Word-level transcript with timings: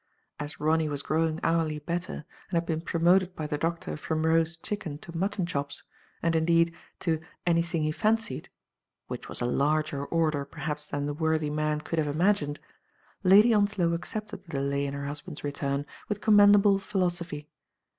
As 0.39 0.59
Ronny 0.59 0.89
was 0.89 1.03
grow 1.03 1.27
ing 1.27 1.39
hourly 1.43 1.77
better, 1.77 2.25
and 2.49 2.57
had 2.57 2.65
been 2.65 2.81
promoted 2.81 3.35
by 3.35 3.45
the 3.45 3.59
doctor 3.59 3.95
from 3.95 4.25
roast 4.25 4.63
chicken 4.63 4.97
to 4.97 5.15
mutton 5.15 5.45
chops, 5.45 5.83
and, 6.23 6.35
indeed, 6.35 6.73
to 7.01 7.21
* 7.33 7.45
'anything 7.45 7.83
he 7.83 7.91
fancied,'* 7.91 8.49
which 9.05 9.29
was 9.29 9.41
a 9.41 9.45
larger 9.45 10.03
order 10.03 10.43
perhaps 10.43 10.87
than 10.87 11.05
the 11.05 11.13
worthy 11.13 11.51
man 11.51 11.81
could 11.81 11.99
have 11.99 12.07
imagined. 12.07 12.59
Lady 13.23 13.53
Onslow 13.53 13.93
accepted 13.93 14.43
the 14.45 14.53
delay 14.57 14.87
in 14.87 14.95
her 14.95 15.05
husband's 15.05 15.43
return 15.43 15.85
with 16.09 16.19
commendable 16.19 16.79
phi 16.79 16.97
losophy. 16.97 17.45